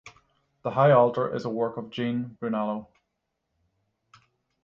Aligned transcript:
The 0.63 0.71
high 0.71 0.89
altar 0.93 1.31
is 1.31 1.45
a 1.45 1.49
work 1.51 1.77
of 1.77 1.91
Jean 1.91 2.35
Brunello. 2.39 2.87